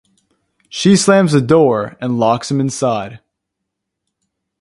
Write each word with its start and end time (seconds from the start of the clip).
She 0.67 0.95
slams 0.95 1.31
the 1.31 1.41
door 1.41 1.95
and 2.01 2.17
locks 2.17 2.49
him 2.49 2.59
inside. 2.59 3.19